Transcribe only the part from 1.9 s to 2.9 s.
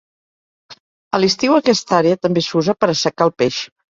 àrea també s'usa per